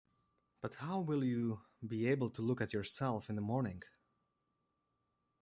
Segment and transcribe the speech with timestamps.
[0.61, 3.83] But how will you be able to look at yourself in the morning?